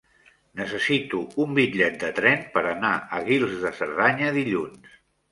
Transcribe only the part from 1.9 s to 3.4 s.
de tren per anar a